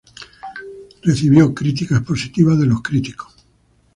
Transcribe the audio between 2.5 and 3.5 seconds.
de los críticos.